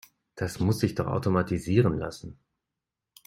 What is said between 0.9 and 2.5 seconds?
doch automatisieren lassen.